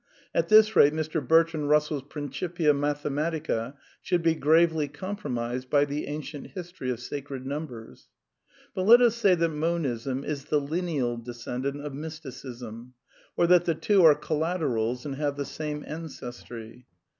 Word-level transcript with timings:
At 0.33 0.49
this 0.49 0.75
rate 0.75 0.93
Mr. 0.93 1.21
Bertrand 1.23 1.69
Bus 1.69 1.83
r; 1.83 1.87
sell's 1.99 2.03
Principia 2.09 2.73
Mathematica 2.73 3.75
should 4.01 4.23
be 4.23 4.33
gravely 4.33 4.89
compro 4.89 5.25
l 5.25 5.31
mised 5.33 5.69
by 5.69 5.85
the 5.85 6.07
ancient 6.07 6.47
history 6.47 6.89
of 6.89 6.99
Sacred 6.99 7.45
Numbers. 7.45 8.07
But 8.73 8.87
let 8.87 8.99
us 8.99 9.13
say 9.15 9.35
that 9.35 9.49
Monism 9.49 10.23
is 10.23 10.45
the 10.45 10.59
lineal 10.59 11.17
descendant 11.17 11.81
of 11.85 11.93
Mysticism, 11.93 12.95
or 13.37 13.45
that 13.45 13.65
the 13.65 13.75
two 13.75 14.03
are 14.03 14.15
collaterals 14.15 15.05
and 15.05 15.17
have 15.17 15.37
the 15.37 15.45
same 15.45 15.83
ancestry. 15.85 16.87